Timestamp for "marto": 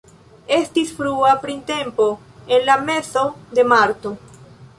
3.75-4.17